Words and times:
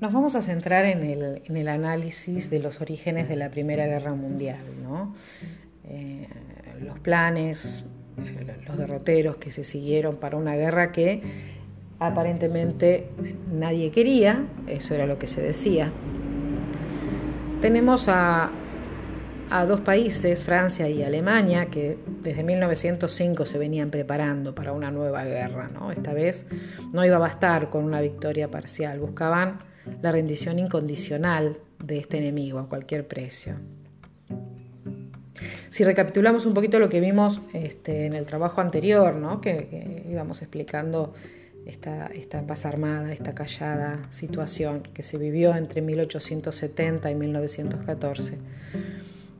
nos 0.00 0.12
vamos 0.12 0.34
a 0.36 0.42
centrar 0.42 0.84
en 0.84 1.02
el, 1.02 1.68
análisis 1.68 2.50
de 2.50 2.60
los 2.60 2.80
orígenes 2.80 3.28
de 3.28 3.36
la 3.36 3.50
Primera 3.50 3.86
Guerra 3.86 4.14
Mundial, 4.14 4.60
eh, 5.84 6.28
los 6.80 6.98
planes, 7.00 7.84
los 8.66 8.78
derroteros 8.78 9.36
que 9.36 9.50
se 9.50 9.64
siguieron 9.64 10.16
para 10.16 10.36
una 10.36 10.54
guerra 10.54 10.92
que 10.92 11.22
aparentemente 11.98 13.08
nadie 13.52 13.90
quería, 13.90 14.44
eso 14.68 14.94
era 14.94 15.06
lo 15.06 15.18
que 15.18 15.26
se 15.26 15.40
decía. 15.40 15.90
Tenemos 17.60 18.08
a, 18.08 18.50
a 19.50 19.64
dos 19.64 19.80
países, 19.80 20.40
Francia 20.40 20.88
y 20.88 21.02
Alemania, 21.02 21.66
que 21.66 21.98
desde 22.22 22.42
1905 22.42 23.46
se 23.46 23.58
venían 23.58 23.90
preparando 23.90 24.54
para 24.54 24.72
una 24.72 24.90
nueva 24.90 25.24
guerra. 25.24 25.68
¿no? 25.72 25.90
Esta 25.90 26.12
vez 26.12 26.46
no 26.92 27.04
iba 27.04 27.16
a 27.16 27.20
bastar 27.20 27.70
con 27.70 27.84
una 27.84 28.00
victoria 28.00 28.50
parcial, 28.50 29.00
buscaban 29.00 29.58
la 30.02 30.12
rendición 30.12 30.58
incondicional 30.58 31.58
de 31.82 31.98
este 31.98 32.18
enemigo 32.18 32.58
a 32.58 32.68
cualquier 32.68 33.06
precio. 33.06 33.54
Si 35.70 35.84
recapitulamos 35.84 36.44
un 36.46 36.54
poquito 36.54 36.78
lo 36.78 36.88
que 36.88 37.00
vimos 37.00 37.40
este, 37.52 38.06
en 38.06 38.14
el 38.14 38.26
trabajo 38.26 38.60
anterior, 38.60 39.14
¿no? 39.14 39.40
que, 39.40 40.04
íbamos 40.10 40.42
explicando 40.42 41.14
esta, 41.66 42.06
esta 42.08 42.42
paz 42.46 42.66
armada, 42.66 43.12
esta 43.12 43.34
callada 43.34 44.00
situación 44.10 44.82
que 44.82 45.02
se 45.02 45.18
vivió 45.18 45.54
entre 45.54 45.80
1870 45.82 47.10
y 47.10 47.14
1914. 47.14 48.38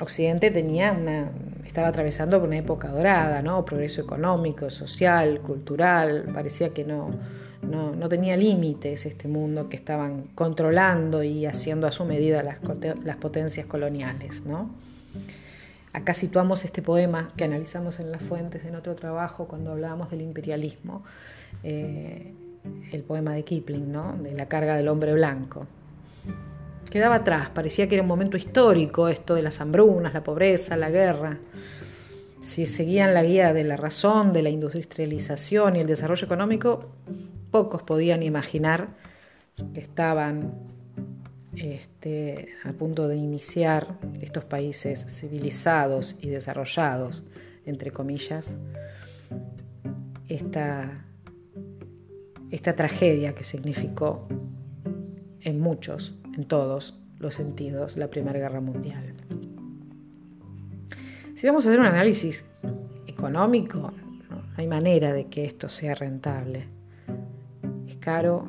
Occidente 0.00 0.50
tenía 0.50 0.92
una, 0.92 1.30
estaba 1.66 1.88
atravesando 1.88 2.38
por 2.38 2.48
una 2.48 2.58
época 2.58 2.88
dorada, 2.88 3.42
¿no? 3.42 3.64
progreso 3.64 4.00
económico, 4.00 4.70
social, 4.70 5.40
cultural, 5.40 6.30
parecía 6.32 6.70
que 6.70 6.84
no, 6.84 7.10
no, 7.62 8.08
tenía 8.08 8.36
límites 8.36 9.06
este 9.06 9.28
mundo 9.28 9.68
que 9.68 9.76
estaban 9.76 10.24
controlando 10.34 11.22
y 11.22 11.46
haciendo 11.46 11.86
a 11.86 11.92
su 11.92 12.04
medida 12.04 12.42
las, 12.42 12.58
las 13.04 13.16
potencias 13.16 13.66
coloniales. 13.66 14.44
¿no? 14.44 14.70
Acá 15.92 16.12
situamos 16.14 16.64
este 16.64 16.82
poema 16.82 17.30
que 17.36 17.44
analizamos 17.44 18.00
en 18.00 18.10
las 18.10 18.22
fuentes 18.22 18.64
en 18.64 18.74
otro 18.74 18.94
trabajo 18.96 19.46
cuando 19.46 19.72
hablábamos 19.72 20.10
del 20.10 20.22
imperialismo, 20.22 21.04
eh, 21.62 22.32
el 22.92 23.02
poema 23.02 23.34
de 23.34 23.44
Kipling, 23.44 23.92
¿no? 23.92 24.16
de 24.16 24.32
la 24.32 24.46
carga 24.46 24.76
del 24.76 24.88
hombre 24.88 25.12
blanco. 25.12 25.66
Quedaba 26.90 27.16
atrás, 27.16 27.50
parecía 27.50 27.88
que 27.88 27.96
era 27.96 28.02
un 28.02 28.08
momento 28.08 28.36
histórico 28.36 29.08
esto 29.08 29.34
de 29.34 29.42
las 29.42 29.60
hambrunas, 29.60 30.14
la 30.14 30.22
pobreza, 30.22 30.76
la 30.76 30.90
guerra. 30.90 31.38
Si 32.42 32.66
seguían 32.66 33.14
la 33.14 33.22
guía 33.22 33.52
de 33.52 33.64
la 33.64 33.76
razón, 33.76 34.32
de 34.32 34.42
la 34.42 34.50
industrialización 34.50 35.76
y 35.76 35.80
el 35.80 35.86
desarrollo 35.86 36.24
económico, 36.24 36.90
pocos 37.50 37.82
podían 37.82 38.22
imaginar 38.22 38.88
que 39.72 39.80
estaban 39.80 40.52
este, 41.56 42.48
a 42.64 42.72
punto 42.72 43.08
de 43.08 43.16
iniciar 43.16 43.98
estos 44.20 44.44
países 44.44 45.06
civilizados 45.08 46.16
y 46.20 46.28
desarrollados, 46.28 47.24
entre 47.64 47.92
comillas, 47.92 48.56
esta, 50.28 51.06
esta 52.50 52.74
tragedia 52.74 53.34
que 53.34 53.44
significó 53.44 54.26
en 55.40 55.60
muchos, 55.60 56.14
en 56.36 56.44
todos 56.44 56.98
los 57.18 57.34
sentidos, 57.34 57.96
la 57.96 58.08
Primera 58.08 58.38
Guerra 58.38 58.60
Mundial. 58.60 59.14
Si 61.34 61.46
vamos 61.46 61.66
a 61.66 61.70
hacer 61.70 61.80
un 61.80 61.86
análisis 61.86 62.44
económico, 63.06 63.92
no 64.30 64.42
hay 64.56 64.66
manera 64.66 65.12
de 65.12 65.26
que 65.26 65.44
esto 65.44 65.68
sea 65.68 65.94
rentable 65.94 66.74
caro 68.04 68.46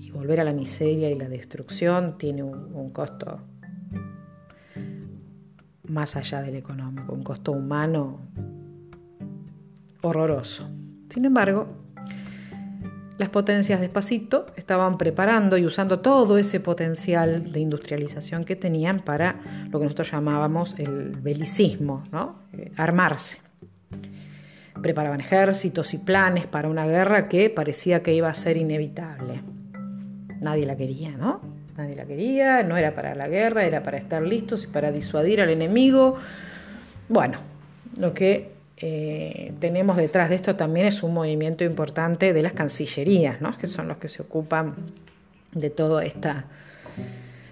y 0.00 0.10
volver 0.10 0.40
a 0.40 0.44
la 0.44 0.54
miseria 0.54 1.10
y 1.10 1.14
la 1.14 1.28
destrucción 1.28 2.16
tiene 2.16 2.42
un, 2.42 2.88
costo 2.90 3.38
más 5.86 6.16
allá 6.16 6.40
del 6.40 6.54
económico, 6.56 7.12
un 7.12 7.22
costo 7.22 7.52
humano 7.52 8.20
horroroso. 10.00 10.70
Sin 11.10 11.26
embargo, 11.26 11.66
las 13.18 13.28
potencias 13.28 13.80
despacito 13.80 14.46
estaban 14.56 14.98
preparando 14.98 15.56
y 15.56 15.64
usando 15.64 16.00
todo 16.00 16.36
ese 16.38 16.60
potencial 16.60 17.52
de 17.52 17.60
industrialización 17.60 18.44
que 18.44 18.56
tenían 18.56 19.00
para 19.00 19.36
lo 19.70 19.78
que 19.78 19.84
nosotros 19.84 20.10
llamábamos 20.10 20.74
el 20.78 21.10
belicismo, 21.10 22.04
¿no? 22.10 22.40
Eh, 22.52 22.72
armarse 22.76 23.38
preparaban 24.84 25.20
ejércitos 25.20 25.94
y 25.94 25.98
planes 25.98 26.46
para 26.46 26.68
una 26.68 26.86
guerra 26.86 27.26
que 27.26 27.48
parecía 27.48 28.02
que 28.02 28.12
iba 28.12 28.28
a 28.28 28.34
ser 28.34 28.58
inevitable. 28.58 29.40
Nadie 30.40 30.66
la 30.66 30.76
quería, 30.76 31.12
¿no? 31.12 31.40
Nadie 31.76 31.96
la 31.96 32.04
quería, 32.04 32.62
no 32.62 32.76
era 32.76 32.94
para 32.94 33.14
la 33.14 33.26
guerra, 33.26 33.64
era 33.64 33.82
para 33.82 33.96
estar 33.96 34.22
listos 34.22 34.64
y 34.64 34.66
para 34.66 34.92
disuadir 34.92 35.40
al 35.40 35.48
enemigo. 35.48 36.18
Bueno, 37.08 37.38
lo 37.98 38.12
que 38.12 38.53
eh, 38.76 39.52
tenemos 39.60 39.96
detrás 39.96 40.28
de 40.28 40.36
esto 40.36 40.56
también 40.56 40.86
es 40.86 41.02
un 41.02 41.14
movimiento 41.14 41.64
importante 41.64 42.32
de 42.32 42.42
las 42.42 42.52
cancillerías, 42.52 43.40
¿no? 43.40 43.56
que 43.56 43.66
son 43.66 43.88
los 43.88 43.98
que 43.98 44.08
se 44.08 44.22
ocupan 44.22 44.74
de 45.52 45.70
toda 45.70 46.04
esta, 46.04 46.46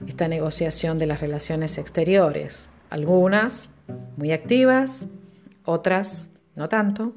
esta 0.07 0.29
negociación 0.29 0.99
de 0.99 1.07
las 1.07 1.21
relaciones 1.21 1.79
exteriores. 1.79 2.69
Algunas 2.91 3.69
muy 4.17 4.33
activas, 4.33 5.07
otras 5.65 6.31
no 6.57 6.69
tanto, 6.69 7.15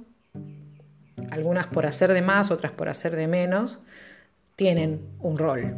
algunas 1.32 1.68
por 1.68 1.86
hacer 1.86 2.14
de 2.14 2.22
más, 2.22 2.52
otras 2.52 2.72
por 2.72 2.90
hacer 2.90 3.16
de 3.16 3.28
menos, 3.28 3.80
tienen 4.56 5.02
un 5.20 5.38
rol. 5.38 5.76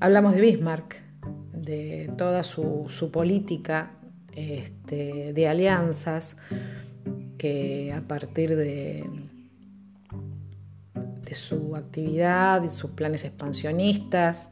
Hablamos 0.00 0.34
de 0.34 0.40
Bismarck, 0.40 0.96
de 1.52 2.10
toda 2.16 2.42
su, 2.42 3.10
política 3.12 3.90
este, 4.36 5.32
de 5.32 5.48
alianzas, 5.48 6.36
que 7.38 7.92
a 7.92 8.00
partir 8.02 8.54
de, 8.54 9.04
su 11.32 11.74
actividad 11.76 12.62
y 12.62 12.68
sus 12.68 12.92
planes 12.92 13.24
expansionistas, 13.24 14.48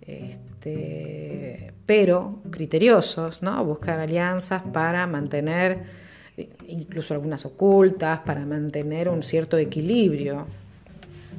este, 0.00 1.74
pero 1.84 2.40
criteriosos, 2.50 3.42
¿no? 3.42 3.62
buscar 3.64 3.98
alianzas 3.98 4.62
para 4.72 5.06
mantener 5.06 5.84
incluso 6.68 7.12
algunas 7.12 7.44
ocultas, 7.44 8.20
para 8.20 8.46
mantener 8.46 9.08
un 9.08 9.22
cierto 9.22 9.58
equilibrio 9.58 10.46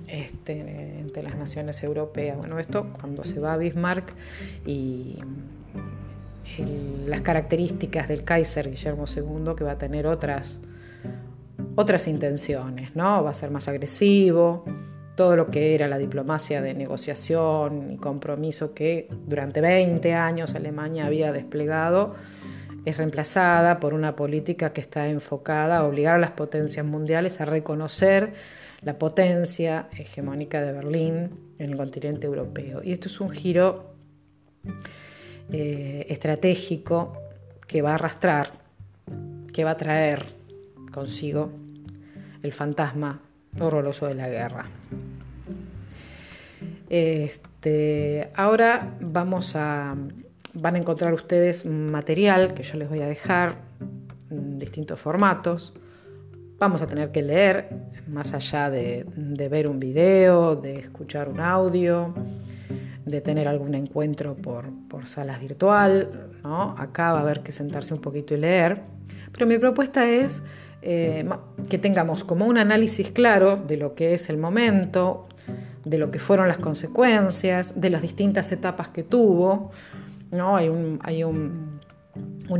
este, 0.07 0.99
entre 0.99 1.23
las 1.23 1.35
naciones 1.35 1.81
europeas. 1.83 2.37
Bueno, 2.37 2.59
esto 2.59 2.91
cuando 2.99 3.23
se 3.23 3.39
va 3.39 3.53
a 3.53 3.57
Bismarck 3.57 4.13
y 4.65 5.17
las 7.05 7.21
características 7.21 8.07
del 8.07 8.23
Kaiser 8.23 8.69
Guillermo 8.69 9.05
II, 9.07 9.55
que 9.55 9.63
va 9.63 9.71
a 9.71 9.77
tener 9.77 10.07
otras, 10.07 10.59
otras 11.75 12.07
intenciones, 12.07 12.95
¿no? 12.95 13.23
Va 13.23 13.31
a 13.31 13.33
ser 13.33 13.51
más 13.51 13.67
agresivo, 13.67 14.65
todo 15.15 15.35
lo 15.35 15.47
que 15.47 15.73
era 15.73 15.87
la 15.87 15.97
diplomacia 15.97 16.61
de 16.61 16.73
negociación 16.73 17.91
y 17.91 17.97
compromiso 17.97 18.73
que 18.73 19.09
durante 19.25 19.61
20 19.61 20.13
años 20.13 20.53
Alemania 20.55 21.07
había 21.07 21.31
desplegado 21.31 22.15
es 22.85 22.95
reemplazada 22.95 23.81
por 23.81 23.93
una 23.93 24.15
política 24.15 24.71
que 24.71 24.79
está 24.79 25.09
enfocada 25.09 25.79
a 25.79 25.83
obligar 25.83 26.15
a 26.15 26.19
las 26.19 26.31
potencias 26.31 26.85
mundiales 26.85 27.41
a 27.41 27.45
reconocer 27.45 28.31
la 28.81 28.97
potencia 28.97 29.89
hegemónica 29.91 30.61
de 30.61 30.71
Berlín 30.71 31.31
en 31.57 31.71
el 31.71 31.75
continente 31.75 32.27
europeo. 32.27 32.81
Y 32.83 32.93
esto 32.93 33.09
es 33.09 33.19
un 33.19 33.31
giro 33.31 33.95
eh, 35.51 36.05
estratégico 36.09 37.13
que 37.67 37.81
va 37.81 37.91
a 37.91 37.95
arrastrar, 37.95 38.51
que 39.53 39.63
va 39.63 39.71
a 39.71 39.77
traer 39.77 40.25
consigo 40.91 41.51
el 42.43 42.53
fantasma 42.53 43.21
horroroso 43.59 44.07
de 44.07 44.15
la 44.15 44.29
guerra. 44.29 44.65
Este, 46.89 48.29
ahora 48.35 48.97
vamos 49.01 49.55
a 49.55 49.95
van 50.59 50.75
a 50.75 50.77
encontrar 50.79 51.13
ustedes 51.13 51.65
material 51.65 52.53
que 52.53 52.63
yo 52.63 52.77
les 52.77 52.89
voy 52.89 53.01
a 53.01 53.07
dejar 53.07 53.55
en 54.29 54.59
distintos 54.59 54.99
formatos. 54.99 55.73
Vamos 56.57 56.81
a 56.81 56.87
tener 56.87 57.11
que 57.11 57.21
leer, 57.21 57.69
más 58.07 58.33
allá 58.33 58.69
de, 58.71 59.05
ver 59.49 59.67
un 59.67 59.79
video, 59.79 60.55
de 60.55 60.79
escuchar 60.79 61.29
un 61.29 61.39
audio, 61.39 62.13
de 63.07 63.21
tener 63.21 63.47
algún 63.47 63.73
encuentro 63.75 64.35
por, 64.35 64.65
salas 65.05 65.39
virtual. 65.39 66.29
¿no? 66.43 66.75
Acá 66.77 67.13
va 67.13 67.19
a 67.19 67.21
haber 67.21 67.41
que 67.41 67.51
sentarse 67.51 67.93
un 67.93 68.01
poquito 68.01 68.33
y 68.33 68.37
leer. 68.37 68.81
Pero 69.31 69.45
mi 69.45 69.57
propuesta 69.57 70.09
es 70.09 70.41
eh, 70.81 71.27
que 71.69 71.77
tengamos 71.77 72.23
como 72.23 72.45
un 72.45 72.57
análisis 72.57 73.11
claro 73.11 73.57
de 73.57 73.77
lo 73.77 73.95
que 73.95 74.13
es 74.13 74.29
el 74.29 74.37
momento, 74.37 75.25
de 75.85 75.97
lo 75.97 76.11
que 76.11 76.19
fueron 76.19 76.47
las 76.47 76.57
consecuencias, 76.57 77.73
de 77.79 77.89
las 77.89 78.01
distintas 78.01 78.51
etapas 78.51 78.89
que 78.89 79.03
tuvo, 79.03 79.71
¿no? 80.31 80.57
Hay 80.57 80.69
un, 80.69 80.99
hay 81.03 81.23
un, 81.23 81.77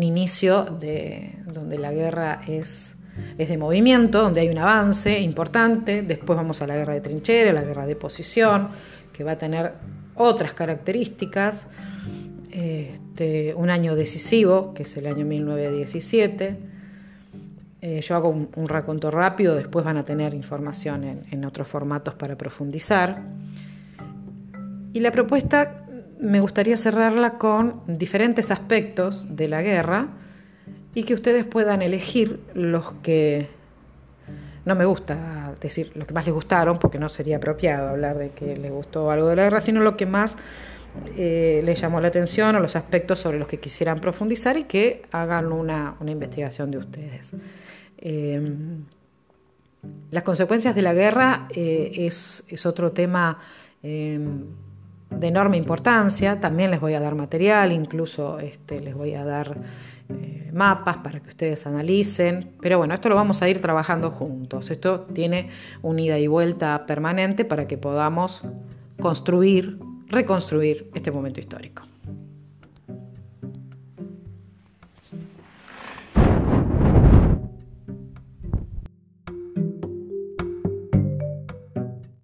inicio 0.02 0.64
de, 0.66 1.36
donde 1.46 1.80
la 1.80 1.92
guerra 1.92 2.42
es 2.48 2.94
es 3.38 3.50
de 3.50 3.58
movimiento, 3.58 4.22
donde 4.22 4.42
hay 4.42 4.50
un 4.50 4.58
avance 4.60 5.20
importante, 5.20 6.04
después 6.04 6.38
vamos 6.38 6.62
a 6.62 6.68
la 6.68 6.76
guerra 6.76 6.94
de 6.94 7.02
trinchera, 7.02 7.52
la 7.52 7.62
guerra 7.62 7.88
de 7.88 7.96
posición, 7.96 8.68
que 9.12 9.24
va 9.24 9.32
a 9.32 9.38
tener 9.38 9.74
otras 10.18 10.54
características, 10.54 11.68
este, 12.52 13.54
un 13.56 13.70
año 13.70 13.96
decisivo, 13.96 14.74
que 14.74 14.84
es 14.84 14.98
el 14.98 15.08
año 15.08 15.26
1917. 15.26 16.58
Eh, 17.82 18.02
yo 18.02 18.16
hago 18.16 18.30
un, 18.30 18.50
un, 18.56 18.68
raconto 18.68 19.12
rápido, 19.12 19.56
después 19.56 19.86
van 19.86 19.98
a 19.98 20.04
tener 20.04 20.34
información 20.34 21.04
en, 21.04 21.26
en 21.32 21.46
otros 21.46 21.68
formatos 21.68 22.16
para 22.16 22.38
profundizar. 22.38 23.22
Y 24.94 25.00
la 25.00 25.12
propuesta 25.12 25.86
me 26.20 26.40
gustaría 26.40 26.78
cerrarla 26.78 27.38
con 27.38 27.82
diferentes 27.88 28.50
aspectos 28.50 29.28
de 29.30 29.48
la 29.48 29.62
guerra 29.62 30.08
y 30.96 31.04
que 31.04 31.14
ustedes 31.14 31.46
puedan 31.46 31.84
elegir 31.84 32.40
los 32.56 32.94
que 33.04 33.57
no 34.68 34.76
me 34.76 34.84
gusta 34.84 35.54
decir 35.62 35.92
los 35.96 36.06
que 36.06 36.14
más 36.14 36.26
les 36.26 36.36
gustaron, 36.36 36.78
porque 36.78 37.00
no 37.00 37.08
sería 37.08 37.38
apropiado 37.38 37.88
hablar 37.90 38.18
de 38.18 38.32
que 38.32 38.58
les 38.58 38.70
gustó 38.70 39.10
algo 39.10 39.30
de 39.30 39.38
la 39.38 39.44
guerra, 39.44 39.62
sino 39.62 39.82
lo 39.82 39.96
que 39.96 40.06
más 40.06 40.36
eh, 41.16 41.62
les 41.64 41.80
llamó 41.80 42.02
la 42.02 42.10
atención 42.10 42.54
o 42.56 42.60
los 42.60 42.76
aspectos 42.76 43.20
sobre 43.20 43.40
los 43.40 43.48
que 43.48 43.62
quisieran 43.62 44.00
profundizar 44.00 44.58
y 44.58 44.66
que 44.66 45.04
hagan 45.12 45.54
una, 45.54 45.96
una 46.02 46.12
investigación 46.12 46.70
de 46.70 46.80
ustedes. 46.80 47.32
Eh, 48.00 48.42
las 50.12 50.24
consecuencias 50.24 50.76
de 50.76 50.82
la 50.82 50.94
guerra 50.94 51.48
eh, 51.56 51.92
es, 51.96 52.44
es, 52.50 52.66
otro 52.66 52.92
tema 52.92 53.40
de 55.10 55.28
enorme 55.28 55.58
importancia, 55.58 56.40
también 56.40 56.72
les 56.72 56.80
voy 56.80 56.94
a 56.94 57.00
dar 57.00 57.16
material, 57.16 57.72
incluso 57.72 58.40
este, 58.40 58.80
les 58.80 58.94
voy 58.94 59.14
a 59.14 59.24
dar 59.24 59.58
eh, 60.10 60.50
mapas 60.54 60.98
para 60.98 61.20
que 61.20 61.30
ustedes 61.30 61.66
analicen, 61.66 62.52
pero 62.62 62.78
bueno, 62.78 62.94
esto 62.94 63.10
lo 63.10 63.16
vamos 63.16 63.42
a 63.42 63.50
ir 63.50 63.62
trabajando 63.62 64.12
juntos, 64.12 64.70
esto 64.70 65.02
tiene 65.02 65.50
un 65.82 66.00
ida 66.00 66.18
y 66.20 66.28
vuelta 66.28 66.86
permanente 66.86 67.46
para 67.46 67.68
que 67.68 67.78
podamos 67.78 68.44
construir, 69.00 69.80
reconstruir 70.08 70.90
este 70.94 71.12
momento 71.12 71.40
histórico. 71.40 71.84